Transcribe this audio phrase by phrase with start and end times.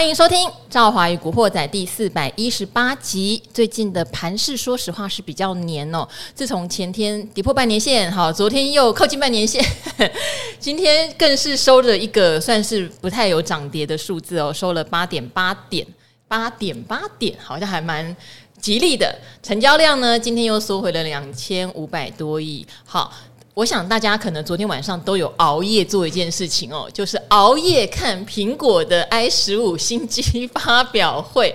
[0.00, 3.42] 欢迎收听《赵华与古惑仔》第四百一十八集。
[3.52, 6.08] 最近的盘势，说实话是比较黏哦。
[6.34, 9.62] 自从前天跌破半年线，好，昨天又靠近半年线，
[10.58, 15.86] 今天更是收了一个算是不太有涨跌的数字哦，收了八点八点
[16.26, 18.16] 八点八点，好像还蛮
[18.58, 19.14] 吉利的。
[19.42, 22.66] 成交量呢，今天又缩回了两千五百多亿。
[22.86, 23.12] 好。
[23.52, 31.54] 我想大家可能昨天晚上都有熬夜做一件事情哦，就是熬夜看苹果的 i 十五新机发表会。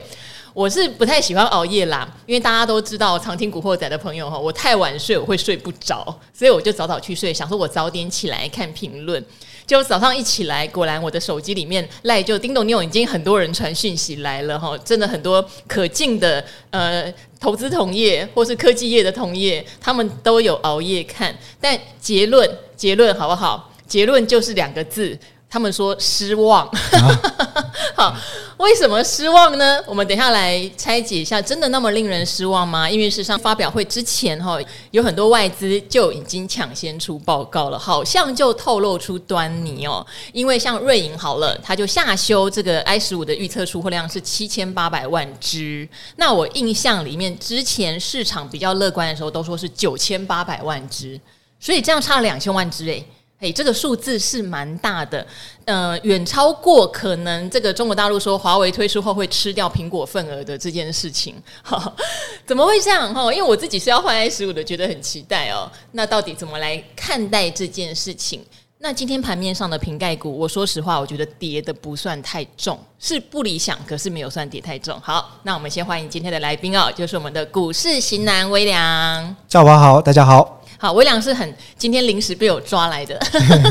[0.53, 9.23] 我是不太喜欢熬夜啦，因为大家都知道，常听古惑仔的朋友哈，我太晚睡我会睡不着，所以我就早早去睡，想说我早点起来看评论。
[9.65, 23.71] 就早上一起来，果然我的手机里面赖就叮咚叮咚，已经很多人传讯息来了哈，真的很多可敬的呃投资同业或是科技业的同业，他们都有熬夜看，但结论结论好不好？
[23.87, 25.17] 结论就是两个字。
[25.49, 27.21] 他们说失望，啊、
[27.95, 28.15] 好，
[28.57, 29.81] 为什么失望呢？
[29.87, 32.89] 我们等一下来拆解一下，真的那么令人失望吗？
[32.89, 34.59] 因为事实上发表会之前哈，
[34.91, 40.05] 有很多外资就已经抢先出报告了，好像就透露出端倪哦。
[40.33, 51.17] 因为像瑞银好了，他就下修这个 i 十五的预测出货量是七千八百万只，那我印象里面之前市场比较乐观的时候都说是九千八百万只，
[51.61, 53.07] 所以这样差了两千万只诶。
[53.37, 55.25] 哎，这个数字是蛮大的，
[55.65, 61.35] 呃，远超过可能这个中国大陆说华为推出后会吃掉苹果份额的这件事情。
[61.61, 61.93] 哈，
[62.47, 63.13] 怎么会这样？
[63.13, 65.69] 哈，因为我自己是要换 i 十五的，觉得很期待哦。
[65.91, 68.41] 那到底怎么来看待这件事情？
[68.77, 74.97] 那今天盘面上的瓶盖股，我说实话，我觉得跌的不算太重，是不理想，可是没有算跌太重。
[75.01, 78.77] 好，那我们先欢迎今天的来宾哦，就是我们的股市型男威廉。
[79.49, 80.61] 下午好，大家好。
[80.77, 83.19] 好，威良是很今天临时被我抓来的，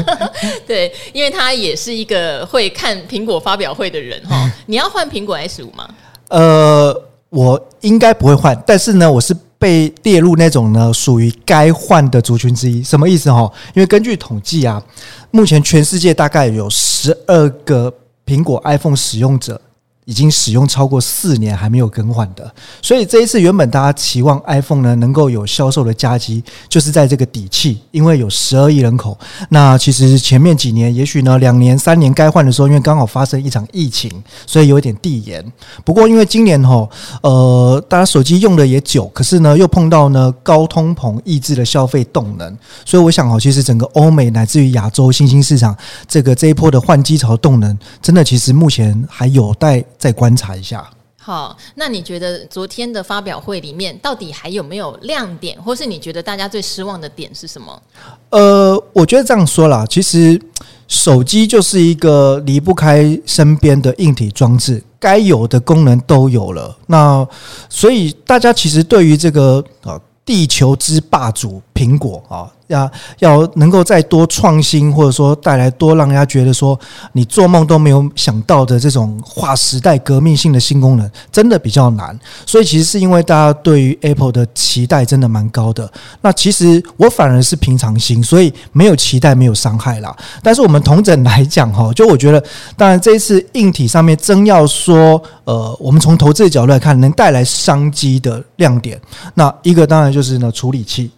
[0.66, 4.50] 对，因为他也是一个会看苹果发表会的人哈。
[4.66, 5.88] 你要换苹果 S 五吗？
[6.28, 12.82] 呃，我应该不会换，但是呢，我是被列入那种呢属于该换的族群之一。
[12.82, 13.50] 什么意思哈？
[13.74, 14.82] 因为根据统计啊，
[15.30, 17.92] 目前全世界大概有十二个
[18.26, 19.60] 苹果 iPhone 使用者。
[20.06, 29.18] 已经使用超过四年还没有更换的，所以这一次原本大家期望 iPhone 呢能够有销售的佳绩，就是在这个底气，因为有十二亿人口。
[29.48, 34.10] 那其实前面几年，也许呢两年、三年该换的时候，因为刚好发生一场疫情，
[34.46, 35.42] 所以有一点递延。
[35.86, 36.86] 不过因为今年哈，
[37.22, 42.54] 呃，大家手机用的也久，可是呢又碰到呢高通膨抑制了消费动能，
[42.84, 45.74] 所以我想哈，其实整个欧美乃至于亚洲新兴市场，
[46.06, 49.82] 这个这一波的换机潮动能，真的其实目前还有待。
[49.98, 50.88] 再观察一下。
[51.16, 57.82] 好，那你觉得昨天的发表会里面到底还有没有亮点，或是你觉得大家最失望的点是什么？
[58.28, 60.38] 呃，我觉得这样说啦，其实
[60.86, 66.76] 手机就是一个离不开身边的硬体装置，该有的功能都有了。
[66.88, 67.26] 那
[67.70, 72.48] 所以大家其实对于这个呃地球之霸主苹果啊。
[72.68, 76.78] 要要能够再多创新，或者说带来多让人家觉得说
[77.12, 82.18] 你做梦都没有想到的这种划时代革命性的新功能，真的比较难。
[82.46, 85.88] 所以其实是因为大家对于 Apple 的期待真的蛮高的。
[86.22, 90.16] 那其实我反而是平常心，所以没有期待，没有伤害啦。
[90.42, 92.42] 但是我们同整来讲哈，就我觉得，
[92.78, 98.98] 当然这一次硬体上面真要说，呃，我们从投资的角度来看，能带来商机的亮点，
[99.34, 101.10] 那一个当然就是呢处理器。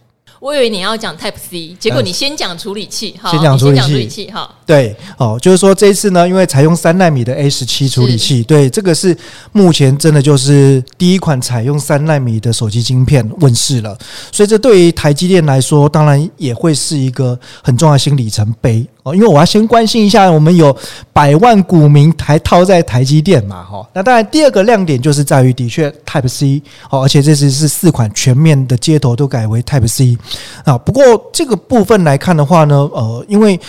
[0.47, 9.13] 我以为你要讲 Type C，结果你先讲处理器，好，先讲处理器，哈，对，哦，就是说这一次呢，因为采用三纳米的 A 十七处理器，对，这个是
[9.51, 13.97] 目前真的就是第一款采用三纳米的手机晶片问世了，
[14.31, 18.87] 所以这对于台积电来说，当然也会是一个很重要的新里程碑。
[19.13, 20.75] 因为我要先关心一下，我们有
[21.11, 23.63] 百万股民还套在台积电嘛？
[23.63, 30.17] 哈，那当然第二个亮点就是在于，的确 Type C 哦，而且这次是四款全面的接头都改为 Type C
[30.63, 30.77] 啊。
[30.77, 33.59] 不过这个部分来看的话呢，呃，因为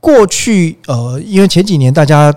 [0.00, 2.34] 过去呃，因为前几年大家。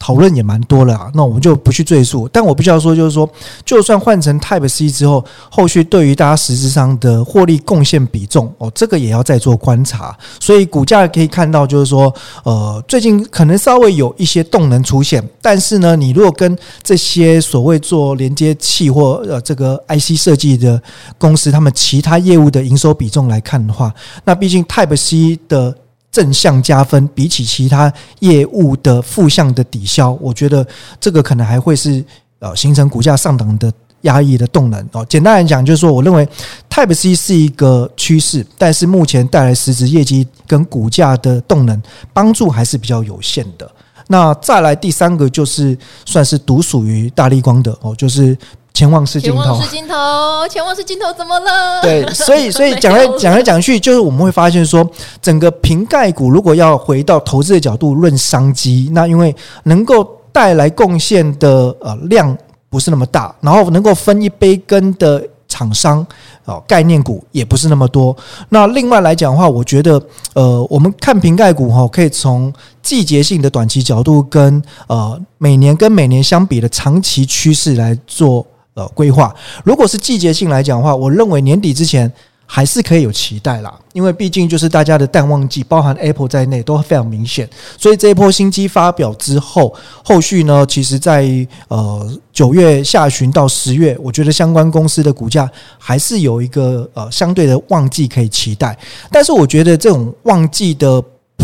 [0.00, 2.26] 讨论也蛮多了啊，那我们就不去赘述。
[2.32, 3.28] 但我必须要说，就是说，
[3.66, 10.16] 就算换成 Type C 之后，后续对于大家实质上的获利贡献比重哦，这个也要再做观察。
[10.40, 12.12] 所以股价可以看到，就是说，
[12.44, 20.82] 呃，最近可能稍微有一些动能出现，但是呢，你如果跟这些所谓做连接器或呃这个 IC 设计的
[21.18, 23.94] 公司，他们其他业务的营收比重来看的话，
[24.24, 25.76] 那毕竟 Type C 的。
[26.10, 30.66] 正向加分，比起其他业务的负向的抵消，我觉得
[31.00, 32.04] 这个可能还会是
[32.40, 33.72] 呃形成股价上档的
[34.02, 35.04] 压抑的动能哦。
[35.08, 36.26] 简单来讲，就是说，我认为
[36.68, 41.80] Type C 是一个趋势，但是目前带来实质业绩跟股价的动能
[42.12, 43.70] 帮助还是比较有限的。
[44.08, 48.36] 那再来第三个就是算是独属于大立光的哦，就是
[48.80, 49.42] 潜望是镜头。
[49.42, 51.82] 前望是镜头，前望式镜头怎么了？
[51.82, 54.88] 对，所以所以讲来讲来讲去，就是我们会发现说，
[55.20, 62.34] 整个瓶盖股如果要回到投资的角度论商机，那因为能够带来贡献的呃量
[62.70, 65.22] 不是那么大，然后能够分一杯羹的。
[65.52, 66.06] 厂商
[66.44, 68.16] 哦，概念股也不是那么多。
[68.50, 70.00] 那另外来讲的话，我觉得
[70.32, 79.34] 呃，我们看瓶盖股哈，可以从季节性的短期角度跟呃每年跟每年相比的长期趋势来做呃规划。
[79.64, 82.12] 如果是季节性来讲的话，我认为年底之前。
[82.52, 89.72] 还是可以有期待啦，因为毕竟就是大家的淡旺季，包含 Apple 在内都非常明显，所以这一波新机发表之后，
[90.02, 98.76] 后续呢，其实在呃九月下旬到十月，我觉得相关公司的股价还是有一个呃相对的旺季可以期待，
[99.12, 101.00] 但是我觉得这种旺季的。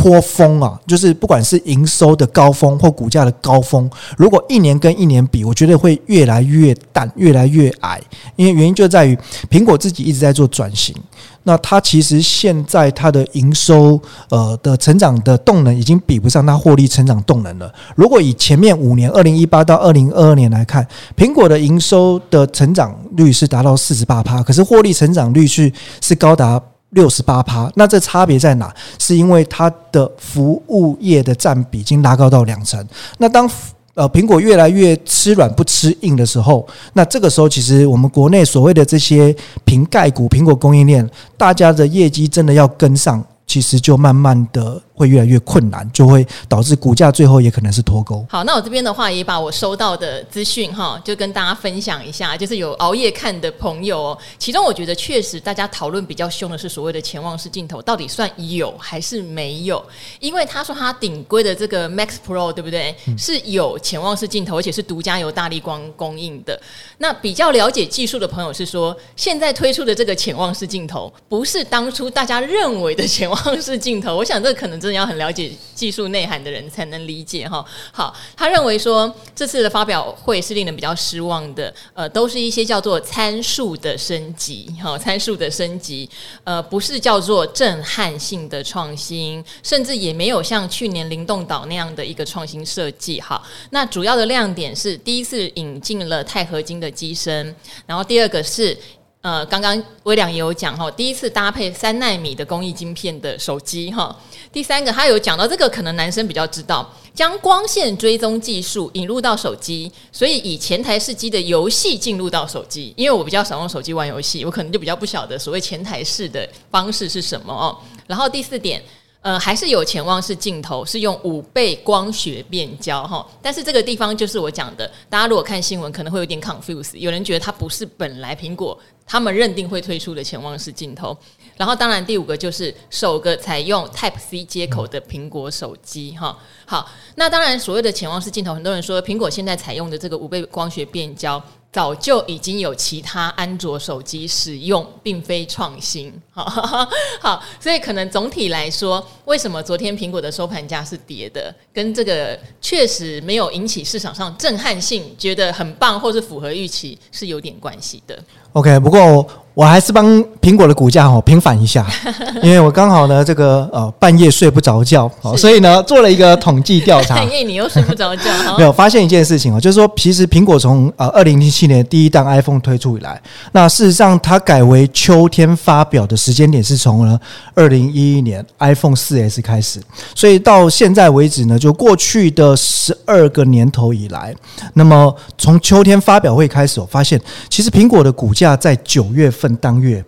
[0.07, 8.01] 波峰啊，就是不管是营收的高峰或股价的高峰，如果一年跟一年比，我觉得会越来越淡，越来越矮。
[8.37, 9.19] 因为原因就在于
[9.51, 10.95] 苹果自己一直在做转型，
[11.43, 14.01] 那它其实现在它的营收
[14.31, 17.75] 呃的成长的动能已经比不上它获利成长动能了。
[17.97, 20.87] 如果以前面五年，二零一八到二零二二年来看，
[21.17, 26.63] 苹果的营收的成长率是达到四十八趴，可是获利成长率是是高达。
[26.91, 28.75] 六十八趴，那这差别在哪？
[28.99, 32.87] 是因为它的服务业的占比已经拉高到两成。
[33.19, 33.51] 那当
[33.95, 39.35] 呃苹果越来越吃软不吃硬的时候，那这个时候其实我们国内所谓的这些
[39.65, 44.81] 瓶盖股、苹果供应链，大家的业绩真的要跟上，其实就慢慢的。
[44.97, 48.25] 会越来越困难，就会导致股价最后也可能是脱钩。
[48.31, 52.35] 好，那我这边的话也把我收到的资讯哈，就跟大家分享一下。
[52.35, 59.85] 就是有熬夜看的朋友哦，其中我觉得确实大家讨论比较凶的是所谓的潜望式镜头到底算有还是没有？
[60.19, 62.97] 因为他说他顶规的这个 Max Pro 对不对？
[63.19, 66.59] 是有潜望式镜头，而且是独家由大力光供应的。
[66.97, 74.17] 那比较了解技术的朋友是说，现在推出的这个潜望式镜头不是当初大家认为的潜望式镜头。
[74.17, 74.81] 我想这可能。
[74.87, 77.65] 真的要很了解技术内涵的人才能理解哈。
[77.91, 86.09] 好，他认为说这次的发表会是令人比较失望的，呃，都是一些叫做参数的升级，哈，参数的升级，
[86.45, 93.21] 呃，不是叫做震撼性的创新，甚至也没有像去年灵动岛那样的一个创新设计。
[93.21, 97.53] 哈，那主要的亮点是第一次引进了钛合金的机身，
[97.87, 98.79] 然后第二个是。
[99.27, 104.17] 呃，刚刚威廉也有讲哈，第一次搭配三纳米的工艺晶片的手机哈。
[104.53, 112.95] 第三个，他有讲到这个，可能男生比较知道，将光线追踪技术引入到手机，所以以前台式机的游戏进入到手机。
[112.97, 117.77] 因为我比较少用手机玩游戏，我可能就比较不晓得所谓前台式的方式是什么哦。
[118.07, 118.81] 然后第四点。
[119.27, 123.27] 呃，还是有潜望式镜头，是用五倍光学变焦哈。
[123.43, 131.19] 但是这个地方就是我讲的，大家如果看新闻可能会有点 confuse，有人觉得它不是本来苹果他们认定会推出的潜望式镜头。
[131.57, 136.39] 然后当然第五个就是首个采用 Type C 接口的苹果手机哈。
[136.65, 141.43] 好，那当然所谓的潜望式镜头，很多人说苹果现在采用的这个五倍光学变焦。
[141.73, 146.11] 早就已经有其他安卓手机使用，并非创新。
[146.45, 146.87] 好，
[147.21, 158.19] 好，所以可能总体来说，为什么昨天苹果的收盘价是跌的，跟这个确实没有引起市场上震撼性，觉得很棒或是符合预期是有点关系的。
[158.53, 159.27] OK，不过。
[159.57, 161.87] 我还是帮苹果的股价哦平反一下，
[162.45, 167.15] 因为我刚好呢这个呃半夜睡不着觉，所以呢做了一个统计调查。
[167.15, 168.25] 半夜你又睡不着觉？
[168.59, 173.19] 没有发现一件事情哦，就是说其实苹果从呃二零零七年第一代 iPhone 推出以来，
[173.53, 177.19] 那事实上它改为秋天发表的时间点是从呢
[177.55, 179.81] 二零一一年 iPhone 四 S 开始，
[180.15, 184.35] 所以到现在为止呢，就过去的十二个年头以来，
[184.75, 189.57] 那么从秋天发表会开始，我发现其实苹果的股价在九月份。
[189.59, 190.05] 当月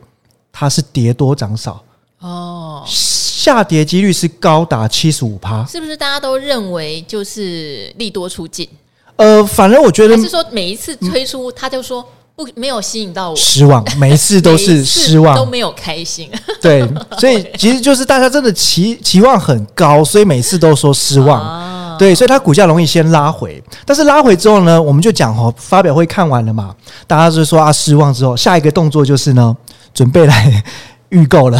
[0.52, 1.82] 它是跌多涨少
[2.20, 8.68] 哦，下跌几率是高达七十五趴，是不是大家都认为就是利多出尽？
[9.16, 12.06] 呃，反正我觉得还是说每一次推出，他就说
[12.38, 16.30] 不没有吸引到我，失望， 每一次都是失望，都没有开心。
[16.62, 21.40] 对，所以 其实就是大家真的期期望很高，所以每次都说失望。
[21.40, 26.72] 哦对，所以它股价容易先拉回，但是拉回之后呢，我们就讲哦，发表会看完了嘛，
[27.08, 29.56] 大家就说啊失望之后，下一个动作就是呢，
[29.92, 30.62] 准备来
[31.08, 31.58] 预购了，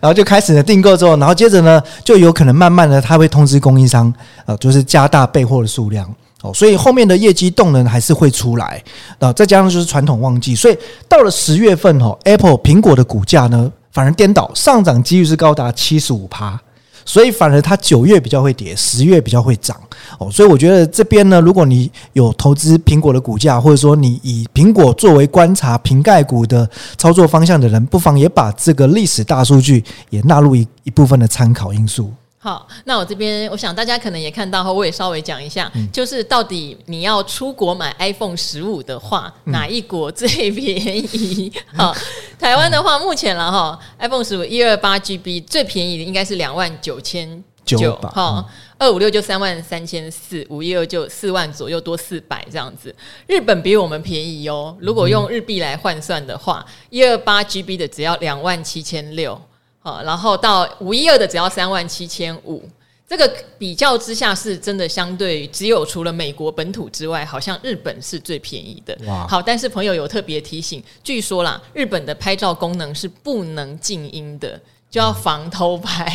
[0.00, 4.14] 然后就开始了订购之后，然后接着呢，就有可能慢慢的他会通知供应商，
[4.46, 6.08] 呃，就是加大备货的数量
[6.42, 8.82] 哦，所以后面的业绩动能还是会出来，
[9.18, 10.76] 那，再加上就是传统旺季，所以
[11.08, 16.60] 到了十月份哦，Apple 苹果的股价呢反而颠倒，上涨几率是高达七十五趴。
[17.04, 19.76] 所以反而它九月比较会跌，十月比较会涨
[20.20, 20.30] 哦。
[20.30, 32.08] 所以我觉得这边呢，如果你有投资苹果的股价，或者说你以苹果作为观察瓶盖股的操作方向的人，不妨也把这个历史大数据也纳入一一部分的参考因素。
[32.44, 40.76] 好，那我这边，我想大家可能也看到，我也稍微讲一下，嗯、 就是到底你要出国买 iPhone 十五的话，嗯、哪一国最便
[41.14, 41.52] 宜？
[41.76, 41.94] 好，
[42.40, 48.44] 台湾的话，目前了哈，iPhone 十五一二八 GB 最便宜的应该是两万九千九，哈，
[48.76, 52.92] 二五六就三万三千四，五一二就四万左右，多四百这样子。
[53.28, 59.40] 日本比我们便宜哦，如果用日币来换算的话，一二八 GB 的只要两万七千六。
[59.82, 62.62] 好，然后到五一二的只要三万七千五，
[63.08, 68.96] 这个比较之下是真的相对只有除了美国本土之外，好像日本是最便宜的。
[69.06, 69.26] 哇！
[69.26, 76.08] 好，但是朋友有特别提醒，据说啦，日本的拍照功能是不能静音的，就要防偷拍，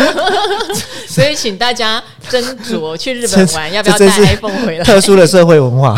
[1.06, 4.84] 所以请大家斟酌去日本玩要不要带 iPhone 回来。
[4.84, 5.94] 特殊的社会文化。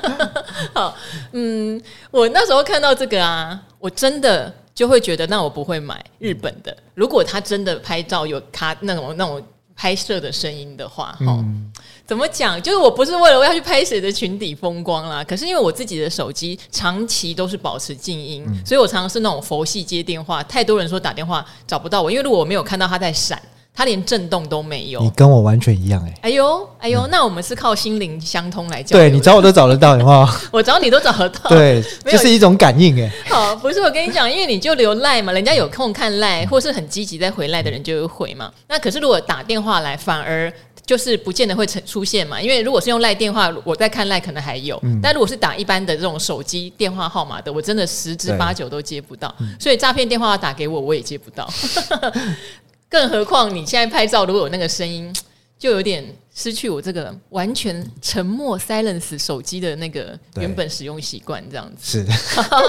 [0.72, 0.96] 好，
[1.32, 1.78] 嗯，
[2.10, 4.54] 我那时候看到这个啊，我真的。
[4.76, 6.76] 就会觉得，那我不会买日本的。
[6.94, 9.42] 如果他真的拍照有他那种那种
[9.74, 11.72] 拍摄的声音的话，哈、嗯，
[12.06, 12.60] 怎么讲？
[12.62, 15.24] 就是我不是为了我要去拍谁的裙底风光啦。
[15.24, 20.42] 可是因为我自己的手机长期都是保持静音，嗯、所以我常常是那种佛系接电话。
[20.42, 23.40] 太多人说打电话找不到我，因为如果我没有看到他在闪。
[23.76, 26.18] 它连震动都没有，你跟我完全一样哎、欸！
[26.22, 29.06] 哎呦哎呦，嗯、那我们是靠心灵相通来交流。
[29.06, 30.28] 对，你找我都找得到，有没有？
[30.50, 33.12] 我找你都找得到，对，有就是一种感应哎、欸。
[33.30, 38.50] 好，不是我跟你讲，因为你就留赖嘛，人家有空看赖，或是很积极在回赖的人就会回嘛。
[38.66, 40.50] 那可是如果打电话来，反而
[40.86, 42.40] 就是不见得会出出现嘛。
[42.40, 49.34] 因为如果是用赖电话，我在看赖可能还有，嗯、但如果是打一般的这种手机电话号码的，我真的十之八九都接不到。
[49.60, 51.46] 所以诈骗电话打给我，我也接不到。
[52.88, 55.12] 更何况你现在拍照，如果有那个声音，
[55.58, 62.12] 就有点失去我这个完全沉默 silence 手机的那个原本使用习惯，这样子是
[62.42, 62.60] 好，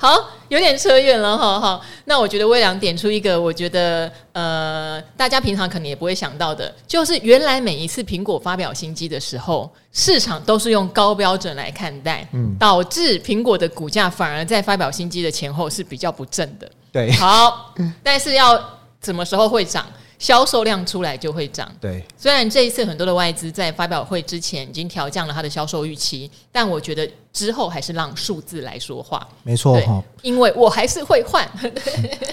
[0.00, 1.84] 好，有点扯远了，好好。
[2.06, 16.70] 那我觉得微良点出一个，我觉得呃，大家平常可能也不会想到的，就是原来每一次苹果发表新机的时候，市场都是用高标准来看待，嗯，导致苹果的股价反而在发表新机的前后是比较不正的。
[16.90, 18.79] 对，好，但是要。
[19.04, 19.86] 什么时候会涨？
[20.18, 21.66] 销售量出来就会涨。
[21.80, 29.26] 对，虽然这一次很多的外资在发表会之前已经调降了它的销售预期，但我觉得之后还是让数字来说话。
[29.42, 31.48] 没错哈，因为我还是会换。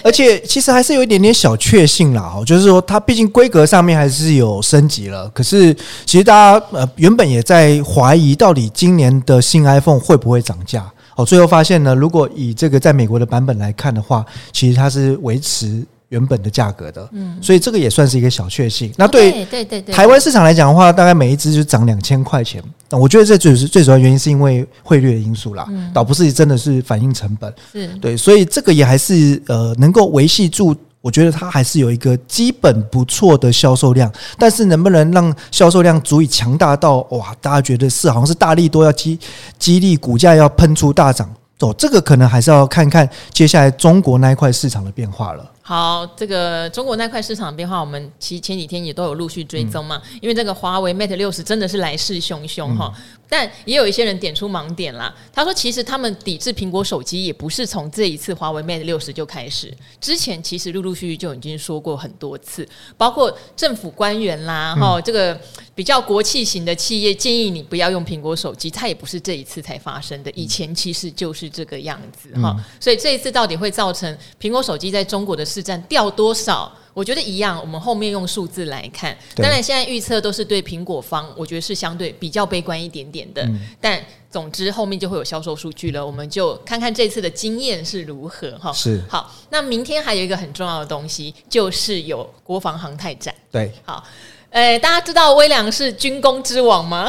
[0.04, 5.26] 而且其实还是有一点点小确幸啦，哦，就是说它毕竟规格上面还是有升级了。
[5.30, 5.72] 可是
[6.04, 10.86] 其实大家呃原本也在怀疑，到底今年的新 iPhone 会不会涨价？
[11.16, 14.22] 哦，最后发现呢，如果以这个在美国的版本来看的话，
[14.52, 15.82] 其实它是维持。
[16.08, 18.92] 原本的价格的，嗯，所以这个也算是一个小确幸。
[18.96, 22.62] 那对对对对，台湾市场来讲的话，大概每一只就涨两千块钱。
[22.88, 27.52] 那我觉得这最是最主要原因是因为汇率的因素啦，嗯，倒不是真的是反映成本。
[27.72, 30.74] 是对，所以这个也还是呃能够维系住。
[31.00, 39.16] 我觉得它还是有一个基本不错的销售量，但是能不能让销售量足以强大到哇，大家觉得是好像是大力多要激
[39.60, 45.50] 激励股价要喷出大涨哦，这个可能还是要看看接下来中国那一块市场的变化了。
[45.68, 50.00] 好，这个中国那块市场变化，我们其实前几天也都有陆续追踪嘛。
[50.22, 52.90] 因为这个华为 Mate 六十真的是来势汹汹哈，
[53.28, 55.14] 但也有一些人点出盲点啦。
[55.32, 62.66] 他说，其实他们抵制苹果手机也不是从这一次华为 Mate 六十就开始，之前其实陆陆续续就已经说过很多次，
[62.96, 65.38] 包括政府官员啦，哈、嗯，这个
[65.74, 72.54] 比较国企型的企业建议你不要用苹果手机，它也不是这一次才发生的，以前其实就是这个样子哈。
[72.56, 76.72] 嗯、所以这一次到底会造成苹果手机在中国的市占掉多少？
[76.98, 77.56] 我觉得一样。
[77.60, 83.40] 我们后面用数字来看，对当然现在预测都是对苹果方，我觉得是相对比较悲观一点点的。
[83.44, 88.72] 嗯、但总之后面就会有销售数据了，我们就看看这次的经验是如何哈。
[88.72, 93.32] 是好，那明天还有一个很重要的东西，就是有国防航太展。
[93.52, 94.02] 对，好。
[94.50, 97.06] 哎，大家知道微良是军工之王吗？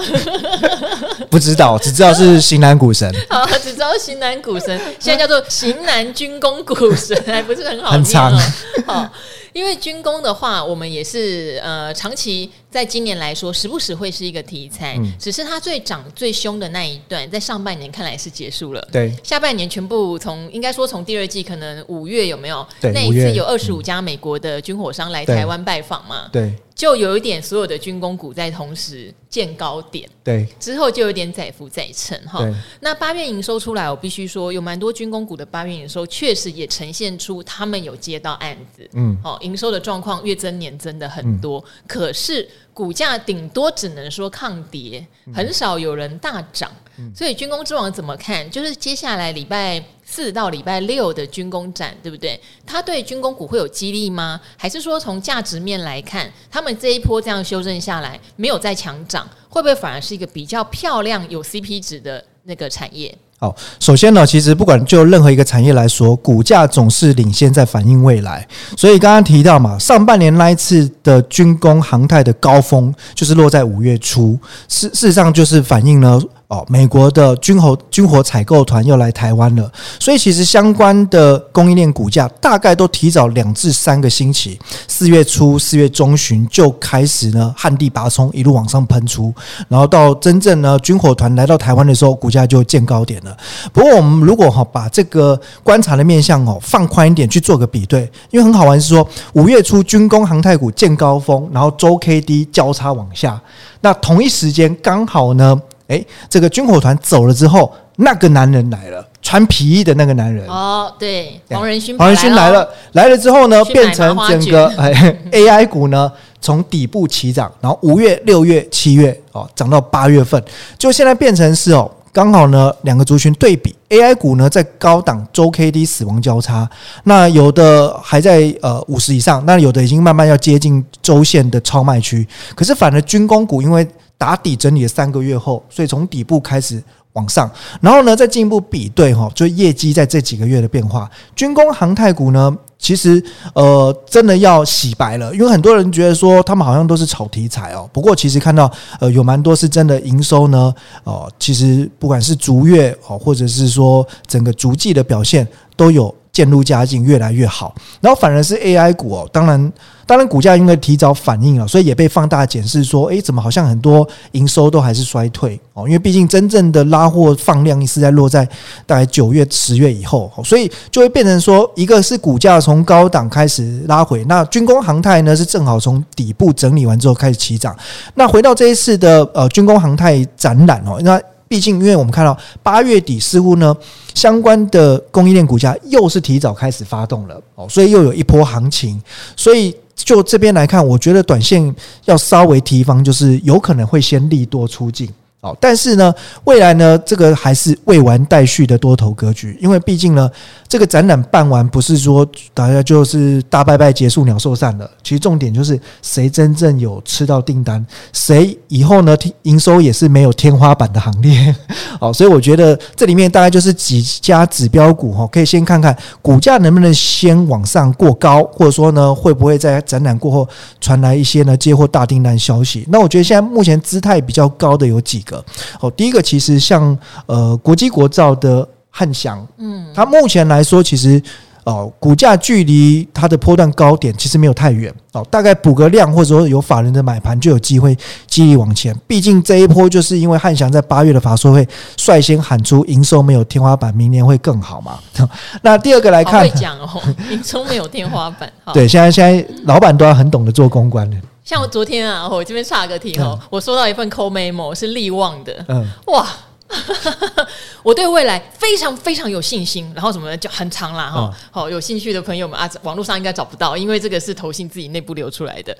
[1.31, 3.09] 不知道，只知道是型男股神。
[3.31, 7.91] 好，只知道型男股神，现在叫做型男军工股神，还不是很好。
[7.91, 8.37] 很长。
[8.85, 9.09] 好。
[9.53, 14.95] 因为军工的话，我们也是呃，长期在今年来说，时不时会是一个题材。
[14.97, 18.87] 嗯、只是它最涨最凶的那一段，在上半年看来是结束了。
[18.91, 22.65] 对，下半年全部从应该说从第二季可能五月有没有？
[22.81, 26.29] 对，那一次有二十五家美国的军火商来台湾拜访嘛？
[26.31, 32.47] 对，就有一点所有的军工股在同时见高点，对，之后就有点载浮载沉哈。
[32.79, 46.71] 那八月营收出来，我必须说有蛮多军工股的八月营收确实也呈现出他们有接到案子，嗯，好，营收的状况月增年增的很多，嗯、可是股价顶多只能说抗跌，很少有人大涨。
[47.15, 48.51] 所以军工之王怎么看？
[48.51, 52.37] 就是接下来礼拜四到礼拜六的军工展，对不对？
[52.65, 54.41] 它对军工股会有激励吗？
[54.57, 63.17] 还是说从价值面来看，他们这一波这样修正下来，没有再强涨，会不会反而是一个比较漂亮、有 CP 值的那个产业？
[63.39, 68.45] 好，首先呢，其实不管就任何一个产业来说，股价总是领先在反映未来。
[68.75, 76.21] 所以刚刚提到嘛，上半年那一次的军工航太的高峰，就是落在五月初，事事实上就是反映了。
[76.49, 89.31] 哦，美国的军火军火采购团又来台湾了，所以其实相关的供应链股价大概都提早两至三个星期，四月初、四月中旬就开始呢旱地拔葱，一路往上喷出，
[89.67, 93.37] 然后到真正呢军火团来到台湾的时候，股价就见高点了。
[93.71, 103.39] 不过我们如果哈把这个观察的面向哦放宽一点去做个比对，因为很好玩是说五月初军工航太股见高峰，然后周 K D 交叉往下，
[103.81, 105.61] 那同一时间刚好呢。
[105.89, 110.47] 诶，这个军火团走了之后，那个男人来了，穿皮衣的那个男人。
[110.47, 114.93] 哦，对，黄仁勋，黄仁勋来了，来了之后呢，变成整个哎
[115.33, 120.41] AI 股呢，从底部起涨，然后五月、六月、七月哦，涨到八月份，
[120.77, 126.69] 就现在变成是哦，刚好呢两个族群对比，AI 股呢在高档周 K D 死亡交叉，
[127.05, 133.87] 那有的还在呃五十以上，那有的已经慢慢要接近周线的超卖区，可是反而军工股因为。
[134.19, 136.83] 打底整理了三个月后，所以从底部开始
[137.13, 137.49] 往上，
[137.79, 141.09] 然后呢，再进一步比对哈，就业绩在这几个月的变化。
[141.35, 143.23] 军工航太股呢，其实
[143.55, 147.89] 呃，真的要洗白了，因为很多人觉得说他们好像都是炒题材哦。
[147.93, 150.73] 不过其实看到呃，有蛮多是真的营收呢，
[151.05, 155.47] 哦，其实不管是逐月哦，或者是说整个逐季的表现
[155.77, 156.13] 都有。
[156.31, 157.73] 渐入佳境，越来越好。
[157.99, 159.73] 然后反而是 AI 股哦，当然，
[160.09, 165.87] 当然股价因为提早反应了，所以也被放大检视说，诶，怎么好像很多营收都还是衰退哦？
[165.87, 168.43] 因为毕竟真正的拉货放量是在落在
[168.87, 177.77] 大概九月、十月以后，所以就会变成说，一个是股价从高档开始拉回，那军工航太呢是正好从底部整理完之后开始起涨。
[178.15, 181.21] 那回到这一次的呃军工航太展览哦，那。
[181.47, 183.75] 毕竟，因为我们看到八月底似乎呢，
[184.13, 189.01] 相关的供应链股价又是提早开始发动了哦，所以又有一波行情。
[189.35, 191.73] 所以就这边来看，我觉得短线
[192.05, 195.07] 要稍微提防，就是有可能会先利多出境。
[195.41, 200.29] 哦，但是呢，未来呢，这个还是未完待续的多头格局，因为毕竟呢，
[200.67, 211.55] 这个展览办完不是说大家就是大拜拜结束鸟兽散了，其实重点就是谁真正有吃到订单，谁以后呢营收也是没有天花板的行列。
[212.01, 220.45] 哦，所以我觉得这里面大概就是几家指标股哈，可以先看看股价能不能先往上过高，或者说呢，会不会在展览过后
[220.81, 222.85] 传来一些呢接获大订单消息。
[222.89, 225.43] 那我觉得现在目前姿态比较高的有几个。
[225.79, 231.21] 哦，第一个其实像呃国际国造的汉翔，嗯，它目前来说其实
[231.63, 238.95] 哦股价距离它的波段高点其实没有太远哦，大概补个量或者说有法人的买盘就有机会继续往前。
[239.05, 244.99] 毕竟这一波就是因为汉翔在八月的法说会率先喊出营收没有天花板，明年会更好嘛。
[245.61, 248.51] 那第二个来看，会讲哦，营收没有天花板。
[248.73, 251.17] 对，现在现在老板都要很懂得做公关的。
[251.49, 256.27] 像我昨天啊，我这边差个题哦，嗯、我收到一份 call memo 是力旺的，嗯，哇。
[257.81, 261.33] 我对未来非常非常有信心，然后什么就很长啦哈。
[261.49, 265.75] 好，有兴趣的朋友们啊，网络上应该找不到，因为这个是投信自己内部流出来的。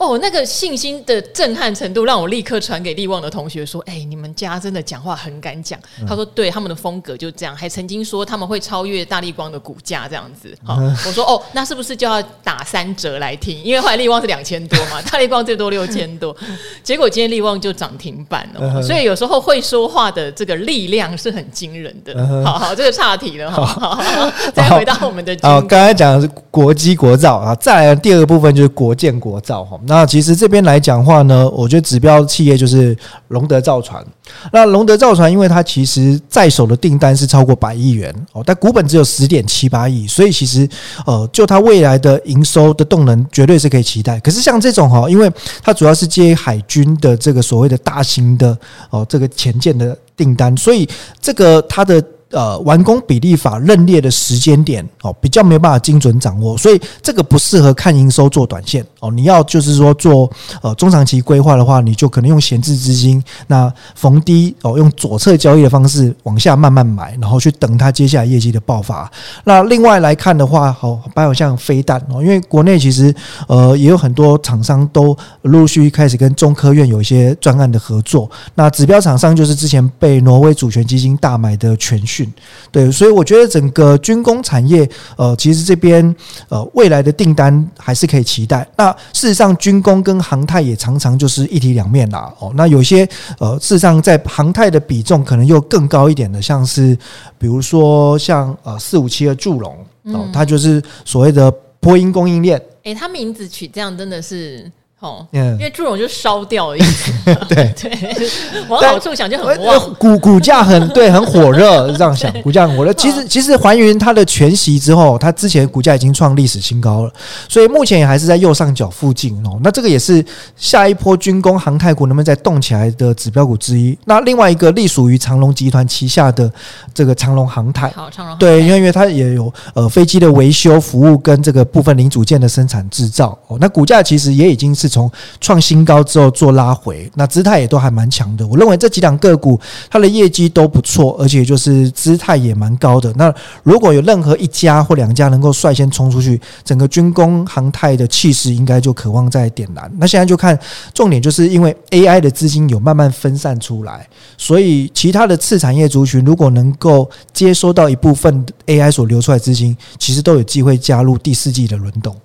[0.00, 10.56] 哦，那个信心的震撼程度，让我立刻传给力旺的同学说：“哎，你们家真的讲话很敢讲。”他说：“对，他们的风格就这样。”还曾经说他们会超越大力光的股价这样子。
[10.64, 13.62] 好，我说：“哦，那是不是就要打三折来听？
[13.62, 16.34] 因为后来力旺是两千多嘛， 大力光最多六千多。
[16.82, 18.82] 结果今天力旺就涨停板了。
[18.82, 20.30] 所以有时候会说话的。
[20.40, 22.14] 这个力量是很惊人的。
[22.44, 23.66] 好好，这个岔题了哈。
[23.66, 29.78] 好，好， 再回到我们的好，刚才讲的是国机国造啊，再来第二个部分就是国建国造哈。
[29.90, 32.96] 那其实这边来讲话呢，我觉得指标企业就是
[33.28, 34.06] 龙德造船。
[34.52, 40.68] 那龙德造船，因为它其实在手的订单是超过百亿元哦，但股本只有十点七八亿，所以其实
[41.04, 44.20] 呃，就它未来的营收的动能绝对是可以期待。
[44.20, 45.28] 可是像这种哈，因为
[45.60, 48.56] 它主要是接海军的这个所谓的大型的
[48.90, 50.88] 哦，这个潜舰的订单，所以
[51.20, 52.00] 这个它的。
[52.32, 60.30] 呃，完工比例法认列的时间点哦，比较没有办法精准掌握，所以这个不适合看营收做短线哦，你要就是说做
[60.62, 69.10] 呃中长期规划的话，你就可能用闲置资金，那逢低哦用左侧交易的方式往下慢慢买，然后去等它接下来业绩的爆发。
[69.44, 73.14] 那另外来看的话，好，包括像飞弹哦，因为国内其实
[73.48, 78.30] 呃也有很多厂商都陆续开始跟中科院有一些专案的合作。
[78.54, 82.30] 那指标厂商就是之前被挪威主权基金大买的全讯，
[82.70, 86.14] 对，所以我觉得整个军工产业呃其实这边
[86.48, 88.66] 呃未来的订单还是可以期待。
[88.76, 92.32] 那事实上，军工跟航太也常常就是一体两面啦。
[92.38, 96.96] 哦，那有些呃，事实上在航太的比重可能又更高一点的，像是
[97.38, 101.50] 比如说像呃四五七的祝融哦，它就是所谓的
[101.80, 102.58] 波音供应链。
[102.84, 104.70] 诶、欸，它名字取这样真的是。
[105.00, 107.10] 哦，嗯，因为祝融就烧掉的意思，
[107.48, 108.28] 对 对，
[108.68, 112.92] 往好处想就很旺，股股价很对，很火热，这样想，股价很火热。
[112.92, 117.12] 其实其实还原它的全息之后，它之前股价已经创历史新高了，
[117.48, 119.58] 所以目前也还是在右上角附近哦。
[119.62, 120.22] 那这个也是
[120.54, 123.98] 下一波军工航太股能不能再动起来的指标股之一。
[124.04, 126.52] 那另外一个隶属于长龙集团旗下的
[126.92, 133.56] 这个长龙航太，好，长荣对，因为因为它也有呃飞机的维修服务跟这个部分零组件的生产制造哦。
[133.58, 134.89] 那股价其实也已经是。
[134.90, 138.46] 从创新高之后做拉回，那姿态也都还蛮强的。
[138.46, 143.12] 我认为这几档个股它的业绩都不错，而且就是姿态也蛮高的。
[143.16, 149.90] 那如果有任何一家或两家能够率先冲出去，整个军工航太的气势应该就可望再点燃。
[149.98, 150.58] 那现在就看
[150.92, 162.16] 重点，就是因为 AI 的资金有慢慢分散出来，所以其他的次产业族群如果能够接收到一部分 AI 所流出来资金，其实都有机会加入第四季的轮动。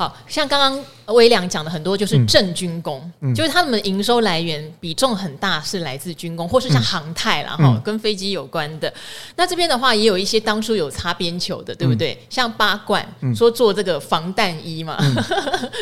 [0.00, 3.30] 好像刚刚微良讲的很多，就是正军工，嗯。
[3.30, 8.90] 嗯、就是他们的营收来源比重很大，是来自军工，或是像航太啦，哈、嗯，跟飞机有关的。
[9.36, 12.14] 那这边的话，也有一些当初有擦边球的，对不对？
[12.14, 14.96] 嗯、像八冠说做这个防弹衣嘛，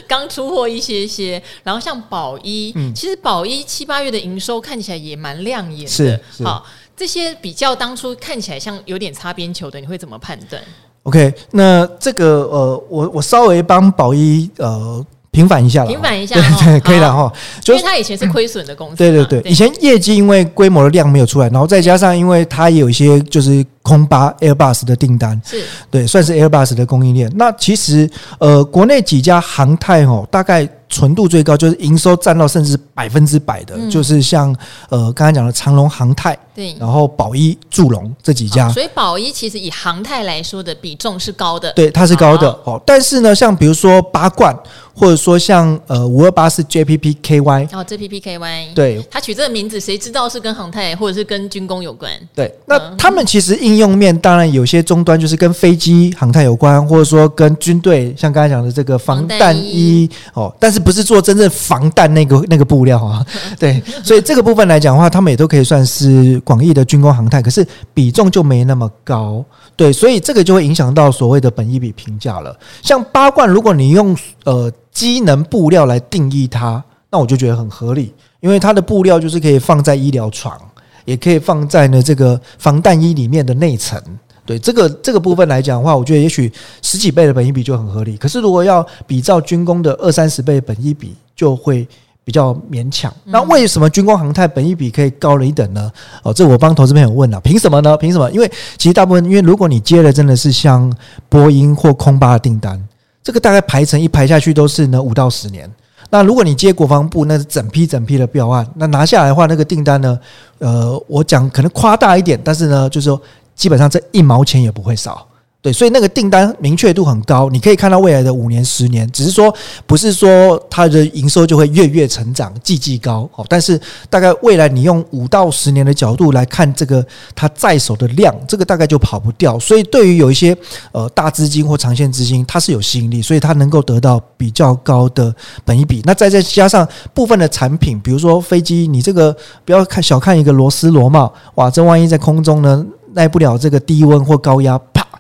[0.09, 1.41] 刚、嗯、 出货一些些。
[1.63, 5.89] 然后像宝一，嗯、其实宝一七八月的营收看起来也蛮亮眼的。
[5.89, 6.43] 是，是。
[6.43, 10.61] 好，这些比较当初看起来像有点擦边球的，你会怎么判断
[11.05, 17.33] ？OK，那这个呃，我我稍微帮宝一呃平反一下了，平反一下，对对，可以了哈。
[17.67, 27.31] 因为他以前是亏损的公司，对对对，以前业绩因为规模的量没有出来，然后再加上因为它也有一些就是空巴 Airbus 的订单，是对，算是 Airbus 的供应链。
[27.37, 28.09] 那其实
[28.39, 30.69] 呃，国内几家航太哦，大概。
[30.89, 34.55] 纯度最高就是营收占到甚至百分之百的，嗯、就是像
[34.89, 38.69] 呃刚才讲的长隆航泰，对，然后宝一、祝龙这几家。
[38.71, 42.81] 所以宝一其实以航泰来说的比重是高的，对，它是高的哦。
[42.87, 44.55] 但是呢，像比如说八冠，
[44.99, 52.11] 或者说像呃五二八是 JPPKY，哦，JPPKY，对，它取这个名字，谁知道是跟航太或者是跟军工有关？
[52.35, 60.83] 对，那他们其实应用面当然有些终端就是跟飞机航太有关，或者说跟军队，像刚才讲的这个防弹衣哦，但是。
[60.89, 63.23] 不是做真正防弹那个 那个布料啊，
[63.61, 69.45] 对，所以这个部分来讲的话，他们也都可以算是广义的军工航太，可是比重就没那么高，
[69.77, 72.59] 对，所以这个就会影响到所谓的本益比评价了。
[72.81, 80.59] 像八冠，如果你用呃机能布料来定义它，那我就觉得很合理，因为它的布料就是可以放在医疗床，
[81.05, 84.03] 也可以放在呢这个防弹衣里面的内层。
[84.45, 88.17] 对这个这个部分来讲的话，我觉得也许十几倍的本益比就很合理。
[88.17, 91.87] 可是如果要比照军工的二三十倍本益比，就会
[92.25, 93.15] 比较勉强。
[93.25, 95.93] 那为什么军工航太本益比可以高了一等呢？
[96.25, 97.97] 哦，这我帮投资朋友问了，凭什么呢？
[97.97, 98.29] 凭什么？
[98.33, 100.91] 因为其实大部分，因为如果你接的真的是像
[101.29, 102.83] 波音或空巴的订单，
[103.29, 105.71] 这个大概排成一排下去都是呢五到十年。
[106.09, 110.19] 那如果你接国防部，那是整批整批的标案，那拿下来的话，那个订单呢，
[110.57, 113.21] 呃，我讲可能夸大一点，但是呢，就是说。
[113.59, 115.27] 基本上这一毛钱也不会少，
[115.73, 119.55] 所以那个订单明确度很高，你可以看到未来的五年、十年，只是说
[119.87, 127.05] 不是说它的营收就会月月成长、季季高哦，但是大概未来你用五到十年的角度来看这个
[127.35, 129.59] 它在手的量，这个大概就跑不掉。
[129.59, 130.57] 所以对于有一些
[130.93, 136.03] 呃大资金或长线资金，它是有吸引力，所以它能够得到比较高的本一比。
[136.05, 142.85] 那再再加上部分的产品，比如说飞机，你这个不要看小看一个螺丝螺帽，哇，这万一在空中呢？
[143.15, 144.79] 耐不了这个低温或高压，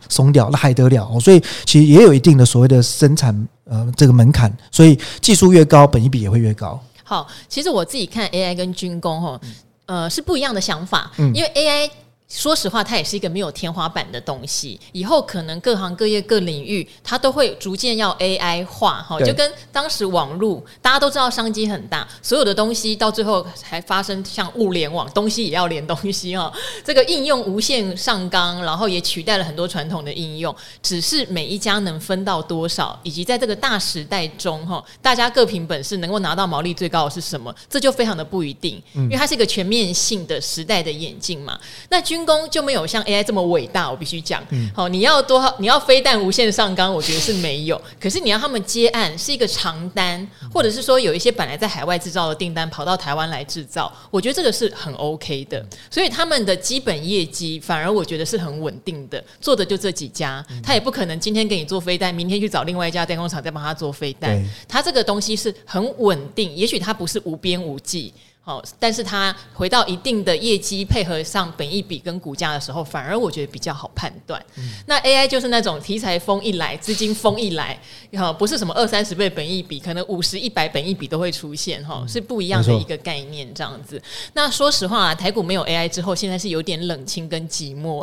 [0.08, 1.20] 松掉，那还得了？
[1.20, 6.80] 所以其实也有一定的所谓的生产呃这个门槛，所以技术越高，本益比也会越高。
[7.04, 9.40] 好，其实我自己看 AI 跟军工哈，
[9.86, 11.90] 呃是不一样的想法，因为 AI
[12.28, 14.78] 说实话，它也是一个没有天花板的东西。
[14.92, 26.52] 以后可能各行各业各领域，它都会逐渐要 AI 化，哈，就跟当时网络，大家都知道商机很大，所有的东西到最后还发生像物联网，东西也要连东西哈。
[26.84, 41.58] 这个应用无限上纲，然后也取代了很多传统的应用，只是每一家能分到多少，以及在这个大时代中，哈，大家各凭本事能够拿到毛利最高的是什么，这就非常的不一定，因为它是一个全面性的时代的演进嘛。
[41.88, 44.40] 那军工就没有像 AI 这么伟大，我必须讲。
[44.74, 47.80] 好、嗯，你要多，你要飞弹无限上纲，我觉得是没有。
[48.00, 55.64] 可是你要他们接案是一个长单，或者是说有一些本来在海外制造的订单跑到台湾来制造，我觉得这个是很 OK 的。
[55.90, 64.42] 所以他们的基本业绩反而我觉得是很稳定的，做的就这几家，他也不可能今天给你做飞弹，明天去找另外一家代工厂再帮他做飞弹。
[64.68, 68.12] 他这个东西是很稳定，也许它不是无边无际。
[68.48, 74.42] 哦，但是它回到一定的业绩配合上本益比跟股价的时候，反而我觉得比较好判断。
[74.56, 77.78] 嗯、那 AI 就是那种题材风一来，资金风一来，
[78.14, 84.02] 哈，不是什么二三十倍本益比，可能五十、一百本益比都会出现，哈，是不一样的一个概念，这样子。
[84.32, 88.02] 那说实话，啊台股没有 AI 之后，现在是有点冷清跟寂寞，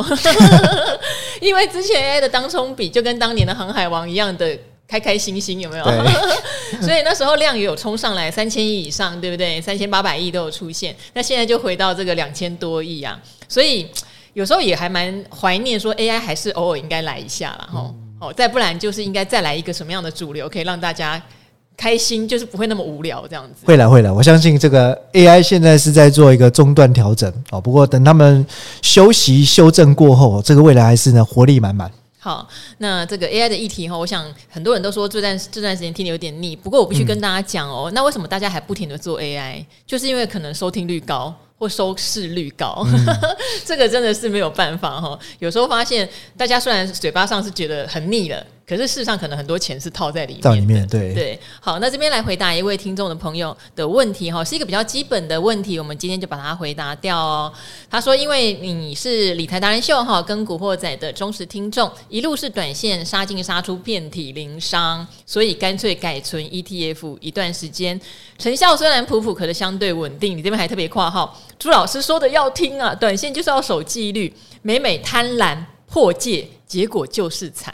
[1.42, 4.56] 因为之前 AI 的当冲比就跟当年的航海王一样的。
[4.88, 5.86] 开开心心有没有？
[6.82, 9.60] 所以那时候量也有冲上来三千亿以上，对不对？
[9.62, 10.96] 三千八百亿都有出现。
[11.14, 13.88] 那现在就回到这个两千多亿啊，所以
[14.34, 17.94] 有时候也还蛮怀念，说 AI 还是偶尔应该来一下了哈。
[18.20, 21.22] 哦，再不然就是应该再来一个什么样的主流，可以让大家
[21.76, 23.66] 开心，就是不会那么无聊这样子。
[23.66, 27.60] 会来会来，我相信这个 AI 现在是在做一个中断调整哦。
[27.60, 28.46] 不过等他们
[28.82, 31.92] 休息修正过后，这个未来还是呢活力满满。
[32.26, 36.56] 好，那这个 AI 的议题哈，我想很多人都说这段这段时间听的有点腻。
[36.56, 39.64] 不过我必须跟大家讲哦，嗯、那为什么大家还不停的做 AI？
[39.86, 43.06] 就是因为可能收听率高或收视率高，嗯、
[43.64, 45.20] 这个真的是没有办法哈。
[45.38, 48.44] 有时候发现大家虽然嘴巴上是觉得很腻了。
[48.68, 50.56] 可是事实上，可能很多钱是套在里面在。
[50.56, 57.54] 里面对对，好，那这边来回答一位听众的朋友的问题哈，是一个比较基本的问题，我们今天就把它回答掉哦。
[57.92, 68.02] 他说：“因为你是理财达人秀哈跟古惑仔的忠实听众，一路是短线杀进杀出，遍体鳞伤，所以干脆改存 ETF 一段时间，
[68.40, 70.36] 成效虽然普普，可是相对稳定。
[70.36, 77.72] 你这边还特别括号，朱老师说的要听啊，短线就是要守纪律，每每贪婪破戒，结果就是惨。”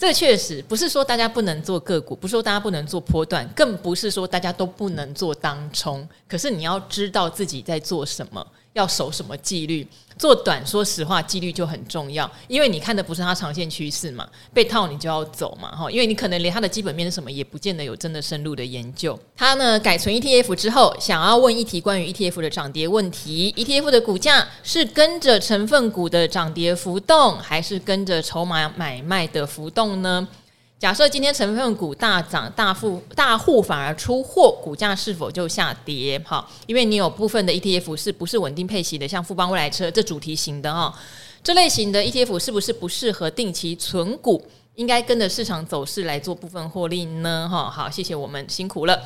[0.00, 6.08] 这确实不是说大家不能做个股，不是说大家不能做波段，更不是说大家都不能做当冲。
[6.26, 8.44] 可是你要知道自己在做什么。
[8.80, 9.86] 要守什么纪律？
[10.18, 19.18] 做短，说实话，纪律就很重要，因为你看的不是它长线趋势嘛，被套你就要走嘛，哈，因为你可能连它的基本面是什么也不见得有真的深入的研究。
[19.34, 30.28] 它呢改存 ETF 之后，想要问一题关于 ETF 的涨跌问题：ETF 的股价是跟着成分股的涨跌浮动，还是跟着筹码买卖的浮动呢？
[30.80, 36.18] 假设今天成分股大涨，大富大户反而出货，股价是否就下跌？
[36.20, 40.98] 哈，因为你有部分的 ETF 是不是稳定配息的，像富邦未来车这主题型的哈，
[41.44, 44.42] 这类型的 ETF 是不是不适合定期存股？
[44.76, 47.46] 应该跟着市场走势来做部分获利呢？
[47.52, 49.02] 哈，好，谢谢我们辛苦了。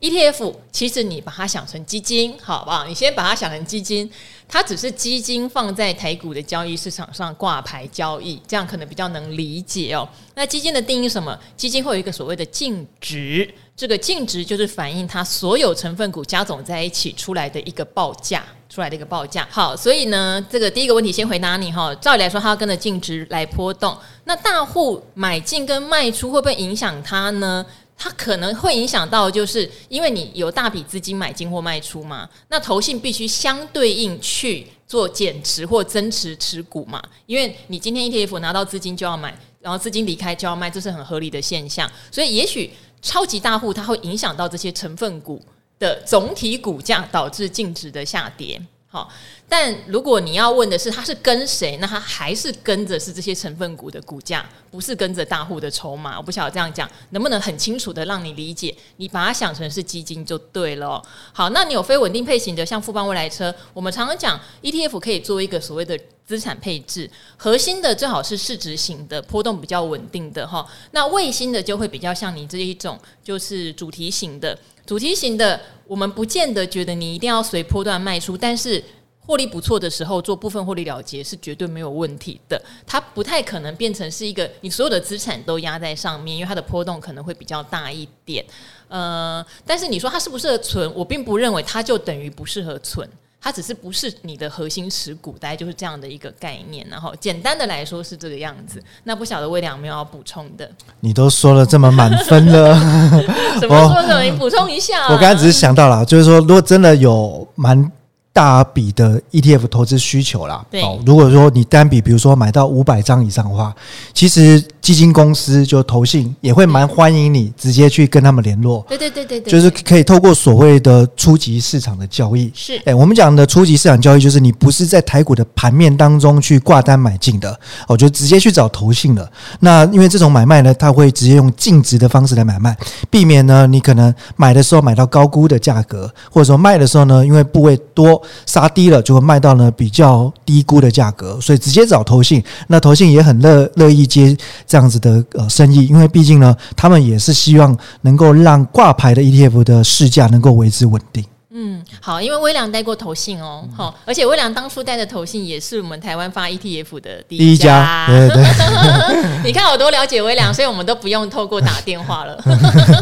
[0.00, 2.86] ETF 其实你把它想成基金，好不好？
[2.86, 4.10] 你先把它想成基金，
[4.48, 10.08] 它只是基金放在台股的交易市场上挂牌交易，这样可能比较能理解哦。
[10.34, 11.38] 那基金的定义什么？
[11.54, 19.46] 基金会有一个所谓的净值，这个净值就是反映它所有成分股加总在一起出来的一个报价，出来的一个报价。
[19.50, 21.94] 好，所以呢，这个第一个问题先回答你哈。
[21.96, 23.94] 照理来说，它要跟着净值来波动。
[24.24, 27.66] 那大户买进跟卖出会不会影响它呢？
[28.02, 42.70] 它可能会影响到，就是因为你有大笔资金买进或卖出嘛，那投信必须相对应去做减持或增持持股嘛，因为你今天 ETF 拿到资金就要买，然后资金离开就要卖，这是很合理的现象，所以也许
[43.02, 45.44] 超级大户它会影响到这些成分股
[45.78, 48.58] 的总体股价，导致净值的下跌。
[48.92, 49.08] 好，
[49.48, 56.16] 但如果你要问的是它是跟谁，那它还是跟着是这些成分股的股价，不是跟着大户的筹码。
[56.18, 61.00] 我不晓得这样讲能不能很清楚的让你理解，你把它想成是基金就对了。
[61.32, 70.66] 好，那你有非稳定配型的，像富邦未来车，我们常常讲 ETF 可以做一个所谓的资产配置，核心的最好是市值型的，波动比较稳定的哈。
[70.90, 74.58] 那卫星的就会比较像你这一种，就是主题型的。
[74.90, 78.82] 主题型的，我们不见得觉得你一定要随波段卖出，但是
[79.20, 82.60] 获利不错的时候做部分获利了结是绝对没有问题的。
[82.84, 88.44] 它不太可能变成是一个你所有的资产都压在上面，因为它的波动可能会比较大一点。
[88.88, 93.08] 呃，但是你说它适不适合存，我并不认为它就等于不适合存。
[93.40, 96.86] 它只是不是你的核心持股，大概就是这样的一个概念。
[96.90, 98.82] 然后简单的来说是这个样子。
[99.04, 100.70] 那不晓得威廉有没有要补充的？
[101.00, 102.74] 你都说了这么满分了，
[103.60, 104.22] 怎么说呢？
[104.22, 105.12] 你补充一下、啊。
[105.12, 107.90] 我刚才只是想到了，就是说，如果真的有蛮。
[108.32, 113.74] 大笔的 ETF 投资需求啦，对哦，如果说你单笔，比如说买到五百张以上的话，
[114.14, 129.30] 其实基金公司就投信也会蛮欢迎你直接去跟他们联络，对对对对对，就是可以透过所谓的初级市场的交易，是，哎，我们讲的初级市场交易，就是你不是在台股的盘面当中去挂单买进的，我就直接去找投信了。
[129.60, 132.76] 那因为这种买卖呢，它会直接用净值的方式来买卖，
[133.10, 138.20] 避免呢你可能买的时候买到高估的价格，或者说卖的时候呢，因为部位多。
[138.46, 144.36] 杀低了就会卖到呢比较低估的价格，所以直接找投信，那投信也很乐乐意接
[144.70, 151.24] 这样子的呃生意，因为毕竟呢，他们也是希望能够让挂牌的 ETF 的市价能够维持稳定。
[151.52, 162.40] 嗯，好，因为微良带过投信哦，好、嗯，而且微良当初带的投信也是我们台湾发 ETF 的第一家，一家，对对 你看我多了解微良，所以我们都不用透过打电话了。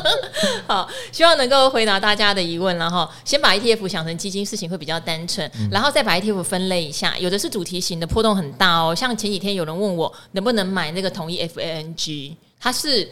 [0.67, 13.07] 好，希望能够回答大家的疑问，然后先把 ETF 想成基金，事情会比较单纯，然后再把 ETF 分类一下，有的是主题型的，波动很大哦，像前几天有人问我能不能买那个同一 FANG，它是。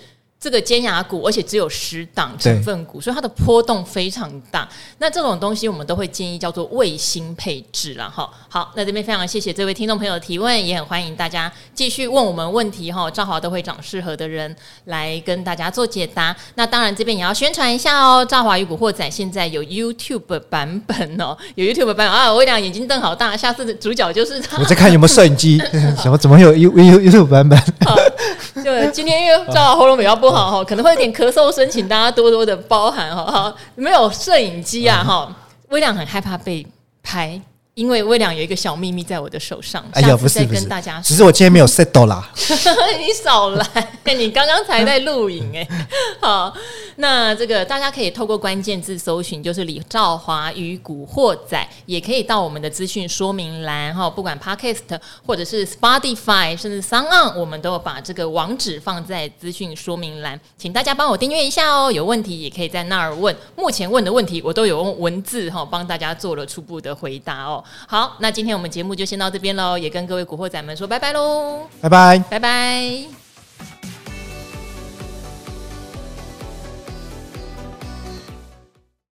[0.46, 4.68] 这个尖牙股，而且只有十档成分股，所以它的波动非常大。
[4.98, 8.30] 那这种东西，我们都会建议叫做卫星配置了哈。
[8.48, 13.10] 好，那这边非常谢谢这位听众朋友的提问，也很欢迎大家继续问我们问题哈。
[13.10, 14.54] 赵华都会找适合的人
[14.84, 16.36] 来跟大家做解答。
[16.54, 22.32] 那当然这边也要宣传一下哦，赵华与古惑仔现在有 YouTube 版本哦，有 YouTube 版本啊。
[22.32, 24.58] 我俩眼睛瞪好大，下次的主角就是他。
[24.58, 25.60] 我在看有没有摄影机，
[26.00, 27.58] 怎么怎么有 You YouTube 版本？
[28.56, 30.50] 好，就今天因为照喉咙比较不好。
[30.50, 33.24] 哈，可能会有点咳嗽声，请大家多多的包涵哈。
[33.24, 35.30] 好，没有摄影机啊哈，
[35.68, 36.66] 微亮很害怕被
[37.02, 37.40] 拍。
[37.76, 42.26] 因为威廉有一个小秘密在我的手上，哎呀，不是，跟大家，只是我今天没有 set 到啦。
[42.98, 45.68] 你少来，你刚刚才在录影哎。
[46.18, 46.56] 好，
[46.96, 61.92] 那这个大家可以透过关键字搜寻，就是李兆华与古惑仔，也可以到我们的资讯说明栏哈，不管 Podcast 或者是 Spotify，甚至 SoundOn，我们都有把这个网址放在资讯说明栏，请大家帮我订阅一下哦。
[61.92, 67.62] 有问题也可以在那儿问，目前问的问题我都有用文字哈帮大家做了初步的回答哦。
[67.86, 73.25] 好，那今天我们节目就先到这边喽，也跟各位古惑仔们说拜拜喽，拜拜，拜拜。